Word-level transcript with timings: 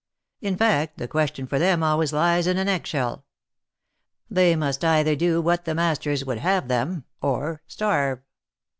In 0.39 0.57
fact 0.57 0.97
the 0.97 1.07
question 1.07 1.45
for 1.45 1.59
them 1.59 1.83
always 1.83 2.11
lies 2.11 2.47
in 2.47 2.57
an 2.57 2.67
egg 2.67 2.87
shell. 2.87 3.23
They 4.31 4.55
must 4.55 4.83
either 4.83 5.15
do 5.15 5.41
what 5.43 5.65
the 5.65 5.75
masters 5.75 6.25
would 6.25 6.39
have 6.39 6.69
them, 6.69 7.05
or 7.21 7.61
starve. 7.67 8.21